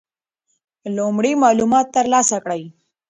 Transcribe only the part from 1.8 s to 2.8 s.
ترلاسه کړئ.